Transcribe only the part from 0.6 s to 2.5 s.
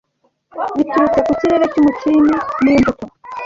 biturutse ku kirere cy'umutini